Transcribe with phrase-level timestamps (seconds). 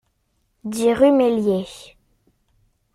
[0.63, 1.95] dix rue Meillier